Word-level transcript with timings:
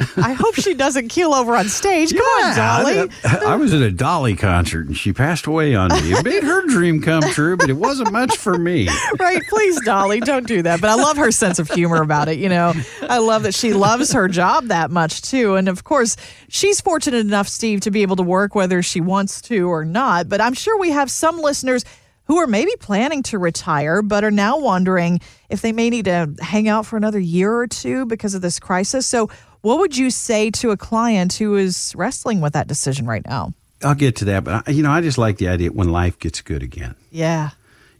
I 0.16 0.32
hope 0.32 0.54
she 0.54 0.74
doesn't 0.74 1.08
keel 1.08 1.34
over 1.34 1.54
on 1.54 1.68
stage. 1.68 2.12
Come 2.12 2.22
on, 2.22 2.56
Dolly. 2.56 3.10
I, 3.24 3.52
I 3.52 3.56
was 3.56 3.74
at 3.74 3.82
a 3.82 3.90
Dolly 3.90 4.36
concert 4.36 4.86
and 4.86 4.96
she 4.96 5.12
passed 5.12 5.46
away 5.46 5.74
on 5.74 5.90
me. 5.90 6.12
It 6.12 6.24
made 6.24 6.42
her 6.42 6.66
dream 6.66 7.02
come 7.02 7.22
true, 7.22 7.56
but 7.56 7.68
it 7.68 7.74
wasn't 7.74 8.12
much 8.12 8.36
for 8.36 8.56
me. 8.58 8.88
right. 9.18 9.42
Please, 9.48 9.80
Dolly, 9.82 10.20
don't 10.20 10.46
do 10.46 10.62
that. 10.62 10.80
But 10.80 10.90
I 10.90 10.94
love 10.94 11.16
her 11.16 11.30
sense 11.30 11.58
of 11.58 11.70
humor 11.70 12.02
about 12.02 12.28
it. 12.28 12.38
You 12.38 12.48
know, 12.48 12.72
I 13.02 13.18
love 13.18 13.42
that 13.42 13.54
she 13.54 13.72
loves 13.72 14.12
her 14.12 14.28
job 14.28 14.66
that 14.66 14.90
much, 14.90 15.22
too. 15.22 15.56
And 15.56 15.68
of 15.68 15.84
course, 15.84 16.16
she's 16.48 16.80
fortunate 16.80 17.18
enough, 17.18 17.48
Steve, 17.48 17.80
to 17.82 17.90
be 17.90 18.02
able 18.02 18.16
to 18.16 18.22
work 18.22 18.54
whether 18.54 18.82
she 18.82 19.00
wants 19.00 19.40
to 19.42 19.68
or 19.68 19.84
not. 19.84 20.28
But 20.28 20.40
I'm 20.40 20.54
sure 20.54 20.78
we 20.78 20.90
have 20.90 21.10
some 21.10 21.40
listeners 21.40 21.84
who 22.30 22.36
are 22.36 22.46
maybe 22.46 22.70
planning 22.78 23.24
to 23.24 23.40
retire, 23.40 24.02
but 24.02 24.22
are 24.22 24.30
now 24.30 24.56
wondering 24.56 25.18
if 25.48 25.62
they 25.62 25.72
may 25.72 25.90
need 25.90 26.04
to 26.04 26.32
hang 26.40 26.68
out 26.68 26.86
for 26.86 26.96
another 26.96 27.18
year 27.18 27.52
or 27.52 27.66
two 27.66 28.06
because 28.06 28.34
of 28.34 28.40
this 28.40 28.60
crisis. 28.60 29.04
So, 29.04 29.30
what 29.62 29.78
would 29.78 29.96
you 29.96 30.10
say 30.10 30.50
to 30.52 30.70
a 30.70 30.76
client 30.76 31.34
who 31.34 31.56
is 31.56 31.94
wrestling 31.96 32.40
with 32.40 32.52
that 32.54 32.66
decision 32.66 33.06
right 33.06 33.24
now? 33.26 33.52
I'll 33.82 33.94
get 33.94 34.16
to 34.16 34.24
that, 34.26 34.44
but 34.44 34.68
I, 34.68 34.70
you 34.70 34.82
know, 34.82 34.90
I 34.90 35.00
just 35.00 35.18
like 35.18 35.38
the 35.38 35.48
idea 35.48 35.70
when 35.70 35.90
life 35.90 36.18
gets 36.18 36.40
good 36.40 36.62
again. 36.62 36.94
Yeah. 37.10 37.50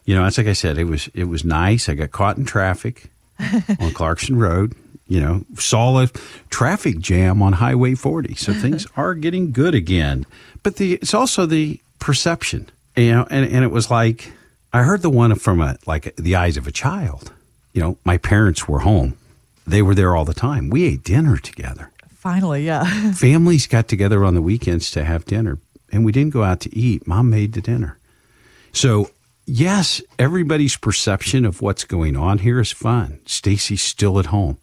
You 0.04 0.14
know, 0.14 0.26
it's 0.26 0.38
like 0.38 0.46
I 0.46 0.52
said, 0.52 0.78
it 0.78 0.84
was 0.84 1.08
it 1.14 1.24
was 1.24 1.44
nice. 1.44 1.88
I 1.88 1.94
got 1.94 2.10
caught 2.10 2.36
in 2.36 2.44
traffic 2.44 3.10
on 3.80 3.92
Clarkson 3.92 4.38
Road. 4.38 4.74
You 5.06 5.20
know, 5.20 5.44
saw 5.56 6.00
a 6.00 6.08
traffic 6.50 6.98
jam 6.98 7.42
on 7.42 7.54
Highway 7.54 7.94
40. 7.94 8.34
So 8.36 8.52
things 8.52 8.86
are 8.96 9.14
getting 9.14 9.52
good 9.52 9.74
again. 9.74 10.24
But 10.62 10.76
the 10.76 10.94
it's 10.94 11.14
also 11.14 11.46
the 11.46 11.80
perception. 11.98 12.68
You 12.96 13.12
know, 13.12 13.26
and, 13.30 13.50
and 13.50 13.64
it 13.64 13.70
was 13.70 13.90
like 13.90 14.32
I 14.72 14.82
heard 14.82 15.02
the 15.02 15.10
one 15.10 15.34
from 15.36 15.60
a 15.60 15.76
like 15.86 16.14
the 16.16 16.36
eyes 16.36 16.56
of 16.56 16.66
a 16.66 16.72
child. 16.72 17.32
You 17.72 17.80
know, 17.80 17.98
my 18.04 18.18
parents 18.18 18.68
were 18.68 18.80
home 18.80 19.16
they 19.70 19.82
were 19.82 19.94
there 19.94 20.14
all 20.14 20.24
the 20.24 20.34
time. 20.34 20.70
We 20.70 20.84
ate 20.84 21.04
dinner 21.04 21.36
together. 21.36 21.90
Finally, 22.08 22.66
yeah. 22.66 23.12
Families 23.12 23.66
got 23.66 23.88
together 23.88 24.24
on 24.24 24.34
the 24.34 24.42
weekends 24.42 24.90
to 24.92 25.04
have 25.04 25.24
dinner, 25.24 25.58
and 25.90 26.04
we 26.04 26.12
didn't 26.12 26.32
go 26.32 26.42
out 26.42 26.60
to 26.60 26.76
eat. 26.76 27.06
Mom 27.06 27.30
made 27.30 27.54
the 27.54 27.60
dinner. 27.60 27.98
So, 28.72 29.10
yes, 29.46 30.02
everybody's 30.18 30.76
perception 30.76 31.44
of 31.44 31.62
what's 31.62 31.84
going 31.84 32.16
on 32.16 32.38
here 32.38 32.60
is 32.60 32.70
fun. 32.70 33.20
Stacy's 33.24 33.82
still 33.82 34.18
at 34.18 34.26
home. 34.26 34.58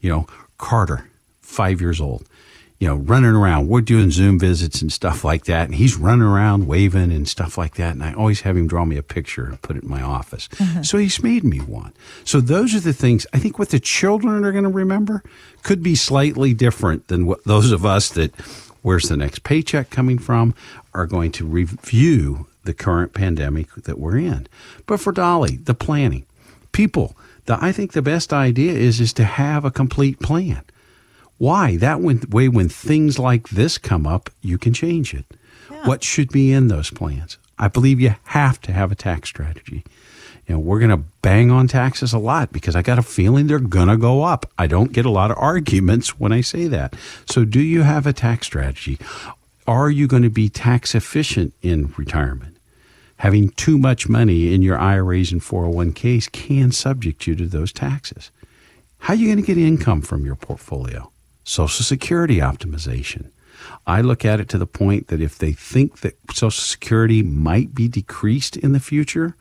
You 0.00 0.10
know, 0.10 0.26
Carter, 0.58 1.08
five 1.40 1.80
years 1.80 2.00
old 2.00 2.27
you 2.78 2.86
know, 2.86 2.94
running 2.94 3.30
around. 3.30 3.66
We're 3.66 3.80
doing 3.80 4.10
Zoom 4.10 4.38
visits 4.38 4.80
and 4.80 4.92
stuff 4.92 5.24
like 5.24 5.46
that. 5.46 5.66
And 5.66 5.74
he's 5.74 5.96
running 5.96 6.26
around 6.26 6.68
waving 6.68 7.10
and 7.10 7.26
stuff 7.26 7.58
like 7.58 7.74
that. 7.74 7.94
And 7.94 8.04
I 8.04 8.12
always 8.12 8.42
have 8.42 8.56
him 8.56 8.68
draw 8.68 8.84
me 8.84 8.96
a 8.96 9.02
picture 9.02 9.46
and 9.46 9.60
put 9.60 9.76
it 9.76 9.82
in 9.82 9.88
my 9.88 10.00
office. 10.00 10.48
Mm-hmm. 10.48 10.82
So 10.82 10.98
he's 10.98 11.20
made 11.22 11.42
me 11.42 11.58
one. 11.58 11.92
So 12.24 12.40
those 12.40 12.74
are 12.76 12.80
the 12.80 12.92
things 12.92 13.26
I 13.32 13.40
think 13.40 13.58
what 13.58 13.70
the 13.70 13.80
children 13.80 14.44
are 14.44 14.52
going 14.52 14.64
to 14.64 14.70
remember 14.70 15.24
could 15.64 15.82
be 15.82 15.96
slightly 15.96 16.54
different 16.54 17.08
than 17.08 17.26
what 17.26 17.42
those 17.44 17.72
of 17.72 17.84
us 17.84 18.10
that 18.10 18.32
where's 18.82 19.08
the 19.08 19.16
next 19.16 19.42
paycheck 19.42 19.90
coming 19.90 20.18
from 20.18 20.54
are 20.94 21.06
going 21.06 21.32
to 21.32 21.44
review 21.44 22.46
the 22.62 22.74
current 22.74 23.12
pandemic 23.12 23.74
that 23.74 23.98
we're 23.98 24.18
in. 24.18 24.46
But 24.86 25.00
for 25.00 25.10
Dolly, 25.10 25.56
the 25.56 25.74
planning, 25.74 26.26
people, 26.70 27.16
the, 27.46 27.58
I 27.60 27.72
think 27.72 27.92
the 27.92 28.02
best 28.02 28.32
idea 28.32 28.72
is 28.72 29.00
is 29.00 29.12
to 29.14 29.24
have 29.24 29.64
a 29.64 29.70
complete 29.70 30.20
plan 30.20 30.62
why? 31.38 31.76
That 31.76 32.00
way, 32.00 32.48
when 32.48 32.68
things 32.68 33.18
like 33.18 33.48
this 33.48 33.78
come 33.78 34.06
up, 34.06 34.28
you 34.42 34.58
can 34.58 34.74
change 34.74 35.14
it. 35.14 35.24
Yeah. 35.70 35.86
What 35.86 36.02
should 36.02 36.30
be 36.30 36.52
in 36.52 36.68
those 36.68 36.90
plans? 36.90 37.38
I 37.58 37.68
believe 37.68 38.00
you 38.00 38.14
have 38.24 38.60
to 38.62 38.72
have 38.72 38.92
a 38.92 38.96
tax 38.96 39.28
strategy. 39.28 39.84
You 40.46 40.54
know, 40.54 40.58
we're 40.60 40.78
going 40.78 40.90
to 40.90 41.04
bang 41.22 41.50
on 41.50 41.68
taxes 41.68 42.12
a 42.12 42.18
lot 42.18 42.52
because 42.52 42.74
I 42.74 42.82
got 42.82 42.98
a 42.98 43.02
feeling 43.02 43.46
they're 43.46 43.58
going 43.58 43.88
to 43.88 43.96
go 43.96 44.22
up. 44.22 44.50
I 44.58 44.66
don't 44.66 44.92
get 44.92 45.06
a 45.06 45.10
lot 45.10 45.30
of 45.30 45.36
arguments 45.38 46.18
when 46.18 46.32
I 46.32 46.40
say 46.40 46.66
that. 46.68 46.96
So, 47.26 47.44
do 47.44 47.60
you 47.60 47.82
have 47.82 48.06
a 48.06 48.12
tax 48.12 48.46
strategy? 48.46 48.98
Are 49.66 49.90
you 49.90 50.08
going 50.08 50.22
to 50.22 50.30
be 50.30 50.48
tax 50.48 50.94
efficient 50.94 51.52
in 51.60 51.92
retirement? 51.98 52.56
Having 53.18 53.50
too 53.50 53.78
much 53.78 54.08
money 54.08 54.54
in 54.54 54.62
your 54.62 54.78
IRAs 54.78 55.32
and 55.32 55.42
401ks 55.42 56.32
can 56.32 56.72
subject 56.72 57.26
you 57.26 57.34
to 57.34 57.46
those 57.46 57.72
taxes. 57.72 58.30
How 59.00 59.12
are 59.12 59.16
you 59.16 59.26
going 59.26 59.44
to 59.44 59.46
get 59.46 59.58
income 59.58 60.00
from 60.00 60.24
your 60.24 60.36
portfolio? 60.36 61.12
Social 61.48 61.82
Security 61.82 62.40
optimization. 62.40 63.30
I 63.86 64.02
look 64.02 64.22
at 64.22 64.38
it 64.38 64.50
to 64.50 64.58
the 64.58 64.66
point 64.66 65.08
that 65.08 65.22
if 65.22 65.38
they 65.38 65.52
think 65.52 66.00
that 66.00 66.18
Social 66.30 66.50
Security 66.50 67.22
might 67.22 67.74
be 67.74 67.88
decreased 67.88 68.58
in 68.58 68.72
the 68.72 68.80
future, 68.80 69.34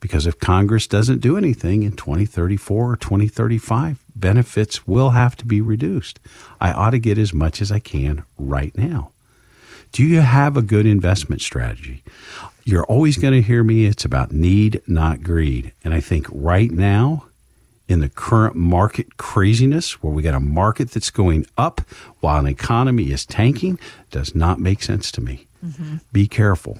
because 0.00 0.26
if 0.26 0.38
Congress 0.38 0.86
doesn't 0.86 1.20
do 1.20 1.36
anything 1.36 1.82
in 1.82 1.92
2034 1.92 2.92
or 2.92 2.96
2035, 2.96 3.98
benefits 4.14 4.86
will 4.86 5.10
have 5.10 5.36
to 5.36 5.44
be 5.44 5.60
reduced. 5.60 6.20
I 6.58 6.72
ought 6.72 6.92
to 6.92 6.98
get 6.98 7.18
as 7.18 7.34
much 7.34 7.60
as 7.60 7.70
I 7.70 7.80
can 7.80 8.24
right 8.38 8.74
now. 8.74 9.10
Do 9.92 10.04
you 10.04 10.22
have 10.22 10.56
a 10.56 10.62
good 10.62 10.86
investment 10.86 11.42
strategy? 11.42 12.02
You're 12.64 12.86
always 12.86 13.18
going 13.18 13.34
to 13.34 13.42
hear 13.42 13.62
me, 13.62 13.84
it's 13.84 14.06
about 14.06 14.32
need, 14.32 14.80
not 14.86 15.22
greed. 15.22 15.72
And 15.84 15.92
I 15.92 16.00
think 16.00 16.28
right 16.30 16.70
now, 16.70 17.26
in 17.88 18.00
the 18.00 18.08
current 18.08 18.56
market 18.56 19.16
craziness 19.16 20.02
where 20.02 20.12
we 20.12 20.22
got 20.22 20.34
a 20.34 20.40
market 20.40 20.90
that's 20.90 21.10
going 21.10 21.46
up 21.56 21.80
while 22.20 22.40
an 22.40 22.46
economy 22.46 23.12
is 23.12 23.24
tanking 23.24 23.78
does 24.10 24.34
not 24.34 24.58
make 24.58 24.82
sense 24.82 25.12
to 25.12 25.20
me. 25.20 25.46
Mm-hmm. 25.64 25.96
Be 26.12 26.26
careful. 26.26 26.78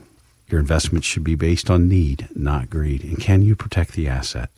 Your 0.49 0.61
investments 0.61 1.07
should 1.07 1.25
be 1.25 1.35
based 1.35 1.71
on 1.71 1.89
need, 1.89 2.29
not 2.35 2.71
greed. 2.71 3.03
And 3.03 3.19
can 3.21 3.43
you 3.43 3.57
protect 3.57 3.93
the 3.93 4.09
asset? 4.09 4.51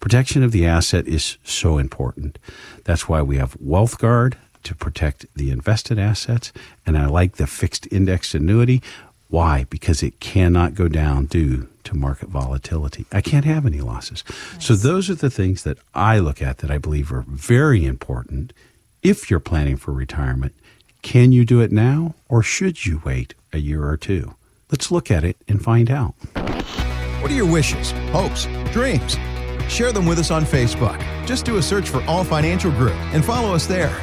Protection 0.00 0.42
of 0.42 0.52
the 0.52 0.66
asset 0.66 1.06
is 1.06 1.36
so 1.44 1.78
important. 1.78 2.38
That's 2.84 3.08
why 3.08 3.22
we 3.22 3.36
have 3.36 3.54
WealthGuard 3.58 4.34
to 4.62 4.74
protect 4.74 5.26
the 5.34 5.50
invested 5.50 5.98
assets. 5.98 6.52
And 6.86 6.96
I 6.96 7.06
like 7.06 7.36
the 7.36 7.46
fixed 7.46 7.86
indexed 7.92 8.34
annuity. 8.34 8.82
Why? 9.30 9.64
Because 9.70 10.02
it 10.02 10.20
cannot 10.20 10.74
go 10.74 10.88
down 10.88 11.26
due 11.26 11.68
to 11.84 11.96
market 11.96 12.28
volatility. 12.28 13.06
I 13.12 13.20
can't 13.20 13.44
have 13.44 13.64
any 13.64 13.80
losses. 13.80 14.24
Nice. 14.28 14.66
So 14.66 14.74
those 14.74 15.08
are 15.08 15.14
the 15.14 15.30
things 15.30 15.62
that 15.62 15.78
I 15.94 16.18
look 16.18 16.42
at 16.42 16.58
that 16.58 16.70
I 16.70 16.78
believe 16.78 17.12
are 17.12 17.24
very 17.26 17.84
important 17.84 18.52
if 19.02 19.30
you're 19.30 19.40
planning 19.40 19.76
for 19.76 19.92
retirement. 19.92 20.54
Can 21.02 21.32
you 21.32 21.44
do 21.44 21.60
it 21.60 21.72
now 21.72 22.14
or 22.28 22.42
should 22.42 22.84
you 22.84 23.00
wait 23.04 23.34
a 23.52 23.58
year 23.58 23.88
or 23.88 23.96
two? 23.96 24.34
Let's 24.70 24.90
look 24.90 25.10
at 25.10 25.24
it 25.24 25.36
and 25.48 25.62
find 25.62 25.90
out. 25.90 26.14
What 27.22 27.30
are 27.30 27.34
your 27.34 27.50
wishes, 27.50 27.92
hopes, 28.12 28.46
dreams? 28.72 29.16
Share 29.68 29.92
them 29.92 30.06
with 30.06 30.18
us 30.18 30.30
on 30.30 30.44
Facebook. 30.44 30.98
Just 31.26 31.44
do 31.44 31.56
a 31.56 31.62
search 31.62 31.88
for 31.88 32.00
Ahle 32.00 32.26
Financial 32.26 32.70
Group 32.72 32.96
and 33.14 33.24
follow 33.24 33.54
us 33.54 33.66
there. 33.66 33.96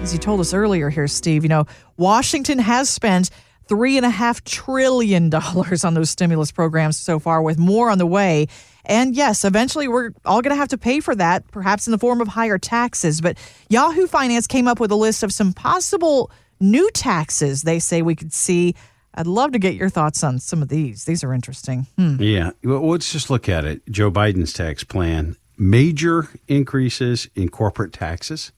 As 0.00 0.12
you 0.12 0.18
told 0.18 0.40
us 0.40 0.54
earlier 0.54 0.90
here, 0.90 1.08
Steve, 1.08 1.44
you 1.44 1.48
know, 1.48 1.66
Washington 1.96 2.58
has 2.58 2.88
spent 2.88 3.30
three 3.66 3.96
and 3.96 4.06
a 4.06 4.10
half 4.10 4.44
trillion 4.44 5.30
dollars 5.30 5.84
on 5.84 5.94
those 5.94 6.10
stimulus 6.10 6.52
programs 6.52 6.96
so 6.96 7.18
far, 7.18 7.42
with 7.42 7.58
more 7.58 7.90
on 7.90 7.98
the 7.98 8.06
way. 8.06 8.46
And 8.84 9.16
yes, 9.16 9.44
eventually 9.44 9.88
we're 9.88 10.10
all 10.24 10.42
going 10.42 10.54
to 10.54 10.58
have 10.58 10.68
to 10.68 10.78
pay 10.78 11.00
for 11.00 11.14
that, 11.14 11.50
perhaps 11.50 11.86
in 11.86 11.90
the 11.90 11.98
form 11.98 12.20
of 12.20 12.28
higher 12.28 12.58
taxes. 12.58 13.20
But 13.20 13.38
Yahoo 13.70 14.06
Finance 14.06 14.46
came 14.46 14.68
up 14.68 14.78
with 14.78 14.90
a 14.90 14.96
list 14.96 15.22
of 15.22 15.32
some 15.32 15.52
possible 15.52 16.30
new 16.60 16.88
taxes 16.90 17.62
they 17.62 17.78
say 17.78 18.00
we 18.00 18.14
could 18.14 18.32
see 18.32 18.74
I'd 19.16 19.26
love 19.26 19.52
to 19.52 19.58
get 19.58 19.74
your 19.74 19.88
thoughts 19.88 20.24
on 20.24 20.40
some 20.40 20.60
of 20.60 20.68
these. 20.68 21.04
These 21.04 21.22
are 21.22 21.32
interesting. 21.32 21.86
Hmm. 21.96 22.20
Yeah. 22.20 22.50
Well, 22.64 22.88
let's 22.88 23.12
just 23.12 23.30
look 23.30 23.48
at 23.48 23.64
it. 23.64 23.82
Joe 23.88 24.10
Biden's 24.10 24.52
tax 24.52 24.82
plan 24.82 25.36
major 25.56 26.28
increases 26.48 27.28
in 27.36 27.48
corporate 27.48 27.92
taxes. 27.92 28.50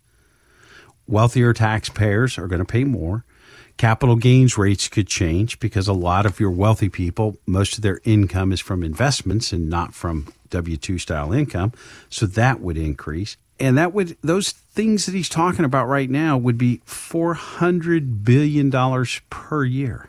Wealthier 1.06 1.52
taxpayers 1.52 2.38
are 2.38 2.46
going 2.46 2.60
to 2.60 2.64
pay 2.64 2.84
more. 2.84 3.24
Capital 3.76 4.16
gains 4.16 4.56
rates 4.56 4.88
could 4.88 5.06
change 5.06 5.60
because 5.60 5.86
a 5.86 5.92
lot 5.92 6.24
of 6.24 6.40
your 6.40 6.50
wealthy 6.50 6.88
people, 6.88 7.36
most 7.46 7.76
of 7.76 7.82
their 7.82 8.00
income 8.04 8.50
is 8.52 8.60
from 8.60 8.82
investments 8.82 9.52
and 9.52 9.68
not 9.68 9.92
from 9.94 10.28
W 10.50 10.76
2 10.78 10.98
style 10.98 11.32
income. 11.32 11.72
So 12.08 12.24
that 12.26 12.60
would 12.60 12.78
increase. 12.78 13.36
And 13.60 13.76
that 13.78 13.92
would, 13.92 14.16
those 14.22 14.50
things 14.50 15.06
that 15.06 15.14
he's 15.14 15.28
talking 15.28 15.64
about 15.64 15.86
right 15.88 16.08
now 16.08 16.36
would 16.38 16.56
be 16.58 16.80
$400 16.86 18.24
billion 18.24 18.70
per 19.30 19.64
year. 19.64 20.08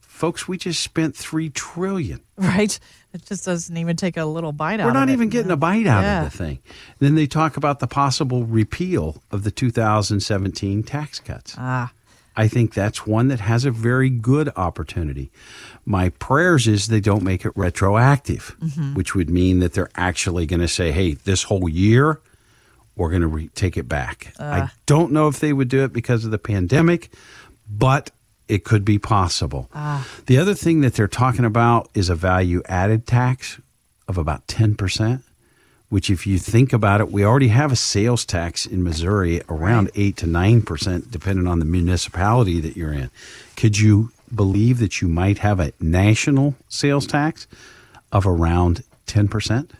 Folks, 0.00 0.48
we 0.48 0.56
just 0.58 0.82
spent 0.82 1.14
3 1.16 1.50
trillion. 1.50 2.20
Right? 2.36 2.78
It 3.14 3.24
just 3.24 3.44
doesn't 3.44 3.76
even 3.76 3.96
take 3.96 4.16
a 4.16 4.24
little 4.24 4.52
bite 4.52 4.80
out 4.80 4.86
We're 4.86 4.92
not 4.92 5.08
it. 5.08 5.12
even 5.12 5.28
getting 5.28 5.50
a 5.50 5.56
bite 5.56 5.86
out 5.86 6.02
Yeah. 6.02 6.26
of 6.26 6.32
the 6.32 6.36
thing. 6.38 6.58
Then 6.98 7.14
they 7.14 7.26
talk 7.26 7.56
about 7.56 7.78
the 7.80 7.86
possible 7.86 8.44
repeal 8.44 9.22
of 9.30 9.44
the 9.44 9.50
2017 9.50 10.82
tax 10.82 11.20
cuts. 11.20 11.54
Ah. 11.56 11.90
I 12.38 12.48
think 12.48 12.72
that's 12.72 13.06
one 13.06 13.28
that 13.28 13.40
has 13.40 13.64
a 13.64 13.70
very 13.70 14.08
good 14.10 14.48
opportunity. 14.56 15.30
My 15.84 16.10
prayers 16.10 16.66
is 16.68 16.86
they 16.86 17.00
don't 17.00 17.22
make 17.24 17.44
it 17.44 17.52
retroactive, 17.56 18.56
Mm-hmm. 18.62 18.94
which 18.94 19.14
would 19.14 19.28
mean 19.28 19.58
that 19.60 19.72
they're 19.72 19.90
actually 19.96 20.46
going 20.46 20.60
to 20.60 20.68
say, 20.68 20.92
"Hey, 20.92 21.14
this 21.14 21.42
whole 21.44 21.68
year 21.68 22.20
we're 22.96 23.10
going 23.10 23.22
to 23.22 23.28
re- 23.28 23.50
take 23.54 23.76
it 23.76 23.88
back." 23.88 24.32
Uh. 24.38 24.44
I 24.44 24.70
don't 24.86 25.12
know 25.12 25.28
if 25.28 25.40
they 25.40 25.52
would 25.52 25.68
do 25.68 25.82
it 25.84 25.92
because 25.92 26.24
of 26.24 26.30
the 26.30 26.38
pandemic, 26.38 27.10
but 27.68 28.10
it 28.46 28.64
could 28.64 28.84
be 28.84 28.98
possible. 28.98 29.68
Ah. 29.74 30.06
The 30.26 30.38
other 30.38 30.54
thing 30.54 30.80
that 30.82 30.94
they're 30.94 31.08
talking 31.08 31.44
about 31.44 31.90
is 31.94 32.08
a 32.08 32.14
value 32.14 32.62
added 32.66 33.06
tax 33.06 33.58
of 34.06 34.16
about 34.16 34.46
10%, 34.46 35.22
which, 35.88 36.10
if 36.10 36.26
you 36.26 36.38
think 36.38 36.72
about 36.72 37.00
it, 37.00 37.10
we 37.10 37.24
already 37.24 37.48
have 37.48 37.72
a 37.72 37.76
sales 37.76 38.24
tax 38.26 38.66
in 38.66 38.82
Missouri 38.82 39.40
around 39.48 39.90
8 39.94 40.16
to 40.18 40.26
9%, 40.26 41.10
depending 41.10 41.46
on 41.46 41.58
the 41.58 41.64
municipality 41.64 42.60
that 42.60 42.76
you're 42.76 42.92
in. 42.92 43.10
Could 43.56 43.78
you 43.78 44.12
believe 44.34 44.78
that 44.78 45.00
you 45.00 45.08
might 45.08 45.38
have 45.38 45.60
a 45.60 45.72
national 45.80 46.54
sales 46.68 47.06
tax 47.06 47.46
of 48.12 48.26
around 48.26 48.82
10%? 49.06 49.70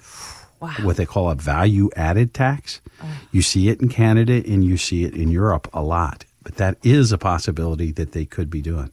Wow. 0.61 0.75
What 0.83 0.97
they 0.97 1.07
call 1.07 1.31
a 1.31 1.35
value 1.35 1.91
added 1.95 2.35
tax. 2.35 2.81
Oh. 3.03 3.07
You 3.31 3.43
see 3.43 3.69
it 3.69 3.81
in 3.81 3.89
Canada 3.89 4.43
and 4.45 4.65
you 4.65 4.77
see 4.77 5.05
it 5.05 5.15
in 5.15 5.31
Europe 5.31 5.69
a 5.73 5.83
lot. 5.83 6.25
But 6.43 6.57
that 6.57 6.79
is 6.83 7.13
a 7.13 7.19
possibility 7.19 7.93
that 7.93 8.13
they 8.13 8.25
could 8.25 8.51
be 8.51 8.63
doing. 8.63 8.93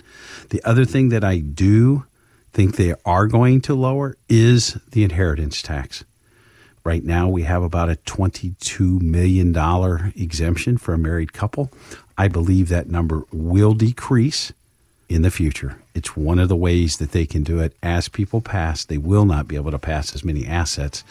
The 0.50 0.62
other 0.64 0.86
thing 0.86 1.10
that 1.10 1.24
I 1.24 1.40
do 1.40 2.06
think 2.54 2.76
they 2.76 2.94
are 3.06 3.28
going 3.28 3.62
to 3.62 3.74
lower 3.74 4.16
is 4.30 4.78
the 4.92 5.04
inheritance 5.04 5.62
tax. 5.62 6.04
Right 6.86 7.04
now, 7.04 7.28
we 7.28 7.44
have 7.44 7.64
about 7.64 7.90
a 7.90 7.96
$22 7.96 9.02
million 9.02 9.54
exemption 10.16 10.78
for 10.78 10.94
a 10.94 11.00
married 11.00 11.34
couple. 11.34 11.72
I 12.16 12.28
believe 12.28 12.70
that 12.70 12.88
number 12.88 13.24
will 13.34 13.74
decrease 13.74 14.54
in 15.10 15.24
the 15.24 15.32
future. 15.32 15.80
It's 15.96 16.16
one 16.16 16.38
of 16.38 16.48
the 16.48 16.56
ways 16.56 16.98
that 16.98 17.12
they 17.12 17.26
can 17.26 17.42
do 17.42 17.60
it. 17.60 17.76
As 17.82 18.08
people 18.08 18.40
pass, 18.40 18.86
they 18.86 19.00
will 19.00 19.26
not 19.26 19.48
be 19.48 19.56
able 19.56 19.72
to 19.72 19.80
pass 19.80 20.14
as 20.14 20.24
many 20.24 20.46
assets 20.46 21.04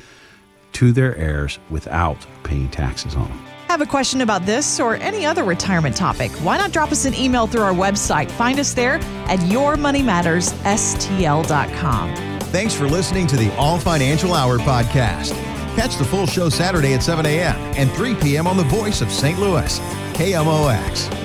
to 0.74 0.92
their 0.92 1.16
heirs 1.16 1.58
without 1.70 2.24
paying 2.44 2.70
taxes 2.70 3.16
on 3.16 3.28
them. 3.28 3.44
Have 3.66 3.80
a 3.80 3.86
question 3.86 4.20
about 4.20 4.46
this 4.46 4.78
or 4.78 4.94
any 4.96 5.26
other 5.26 5.42
retirement 5.42 5.96
topic? 5.96 6.30
Why 6.42 6.56
not 6.56 6.72
drop 6.72 6.92
us 6.92 7.04
an 7.04 7.14
email 7.14 7.48
through 7.48 7.62
our 7.62 7.74
website? 7.74 8.30
Find 8.30 8.60
us 8.60 8.74
there 8.74 9.00
at 9.26 9.40
yourmoneymattersstl.com. 9.40 12.14
Thanks 12.40 12.74
for 12.74 12.88
listening 12.88 13.26
to 13.26 13.36
the 13.36 13.48
Ahle 13.50 13.82
Financial 13.82 14.34
Hour 14.34 14.58
podcast. 14.58 15.53
Catch 15.74 15.96
the 15.96 16.04
full 16.04 16.26
show 16.26 16.48
Saturday 16.48 16.94
at 16.94 17.02
7 17.02 17.26
a.m. 17.26 17.56
and 17.76 17.90
3 17.92 18.14
p.m. 18.14 18.46
on 18.46 18.56
the 18.56 18.64
voice 18.64 19.00
of 19.00 19.10
St. 19.10 19.38
Louis, 19.38 19.80
KMOX. 20.14 21.23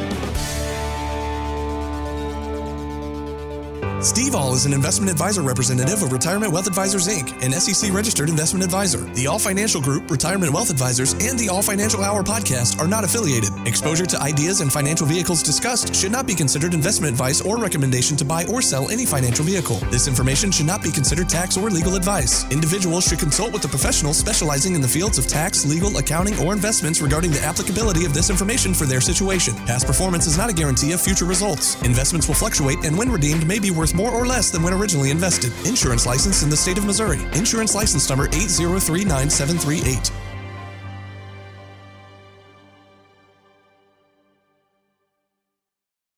Steve 4.02 4.32
Ahle 4.32 4.54
is 4.54 4.66
an 4.66 4.72
investment 4.72 5.12
advisor 5.12 5.42
representative 5.42 6.02
of 6.02 6.14
Retirement 6.14 6.54
Wealth 6.54 6.68
Advisors 6.68 7.10
Inc., 7.10 7.34
an 7.44 7.52
SEC 7.52 7.92
registered 7.92 8.30
investment 8.30 8.64
advisor. 8.64 9.00
The 9.00 9.26
Ahle 9.26 9.44
Financial 9.44 9.82
Group, 9.82 10.10
Retirement 10.10 10.54
Wealth 10.54 10.70
Advisors, 10.70 11.12
and 11.12 11.38
the 11.38 11.48
Ahle 11.48 11.66
Financial 11.66 12.02
Hour 12.02 12.24
podcast 12.24 12.80
are 12.80 12.88
not 12.88 13.04
affiliated. 13.04 13.50
Exposure 13.68 14.06
to 14.06 14.22
ideas 14.22 14.62
and 14.62 14.72
financial 14.72 15.06
vehicles 15.06 15.44
discussed 15.44 15.94
should 15.94 16.14
not 16.14 16.26
be 16.26 16.34
considered 16.34 16.74
investment 16.74 17.12
advice 17.12 17.42
or 17.42 17.58
recommendation 17.58 18.16
to 18.16 18.24
buy 18.24 18.46
or 18.46 18.62
sell 18.62 18.90
any 18.90 19.06
financial 19.06 19.44
vehicle. 19.44 19.76
This 19.92 20.08
information 20.08 20.50
should 20.50 20.66
not 20.66 20.82
be 20.82 20.92
considered 20.92 21.28
tax 21.28 21.58
or 21.58 21.70
legal 21.70 21.98
advice. 21.98 22.50
Individuals 22.54 23.04
should 23.04 23.20
consult 23.20 23.52
with 23.52 23.66
a 23.66 23.68
professional 23.68 24.14
specializing 24.14 24.76
in 24.76 24.82
the 24.82 24.88
fields 24.88 25.18
of 25.18 25.28
tax, 25.28 25.66
legal, 25.66 25.98
accounting, 25.98 26.40
or 26.40 26.54
investments 26.54 27.02
regarding 27.02 27.32
the 27.32 27.42
applicability 27.42 28.06
of 28.06 28.14
this 28.14 28.30
information 28.30 28.74
for 28.74 28.86
their 28.86 29.02
situation. 29.02 29.54
Past 29.66 29.86
performance 29.86 30.26
is 30.26 30.38
not 30.38 30.50
a 30.50 30.54
guarantee 30.54 30.94
of 30.94 31.02
future 31.02 31.26
results. 31.26 31.76
Investments 31.82 32.30
will 32.30 32.36
fluctuate 32.36 32.86
and 32.86 32.98
when 32.98 33.12
redeemed 33.12 33.46
may 33.46 33.60
be 33.60 33.72
worth 33.90 33.98
more 33.98 34.12
or 34.12 34.26
less 34.26 34.50
than 34.50 34.64
when 34.64 34.74
originally 34.74 35.12
invested. 35.12 35.52
Insurance 35.66 36.06
license 36.06 36.44
in 36.44 36.50
the 36.50 36.58
state 36.58 36.78
of 36.78 36.86
Missouri. 36.86 37.22
Insurance 37.34 37.76
license 37.76 38.10
number 38.10 38.28
8039738. 38.28 40.29